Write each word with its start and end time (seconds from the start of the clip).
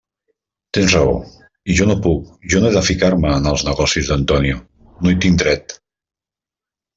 Tens 0.75 0.93
raó; 0.93 1.11
i 1.73 1.75
jo 1.79 1.85
no 1.89 1.97
puc, 2.05 2.31
jo 2.53 2.61
no 2.63 2.71
he 2.71 2.75
de 2.77 2.83
ficar-me 2.87 3.35
en 3.41 3.51
els 3.51 3.67
negocis 3.69 4.09
d'Antonio; 4.13 4.57
no 5.05 5.13
hi 5.13 5.21
tinc 5.27 5.39
dret. 5.45 5.77